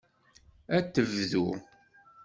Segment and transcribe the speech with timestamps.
[0.75, 1.47] Ad tebdu.